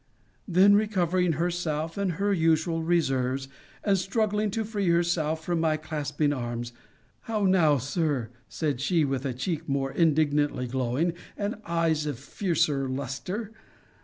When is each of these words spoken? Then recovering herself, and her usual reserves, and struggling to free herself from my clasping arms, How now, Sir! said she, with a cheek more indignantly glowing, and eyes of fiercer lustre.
Then 0.47 0.73
recovering 0.73 1.33
herself, 1.33 1.95
and 1.95 2.13
her 2.13 2.33
usual 2.33 2.81
reserves, 2.81 3.47
and 3.83 3.99
struggling 3.99 4.49
to 4.49 4.65
free 4.65 4.89
herself 4.89 5.43
from 5.45 5.59
my 5.59 5.77
clasping 5.77 6.33
arms, 6.33 6.73
How 7.29 7.45
now, 7.45 7.77
Sir! 7.77 8.31
said 8.49 8.81
she, 8.81 9.05
with 9.05 9.27
a 9.27 9.33
cheek 9.35 9.69
more 9.69 9.91
indignantly 9.91 10.65
glowing, 10.65 11.13
and 11.37 11.61
eyes 11.67 12.07
of 12.07 12.17
fiercer 12.17 12.89
lustre. 12.89 13.51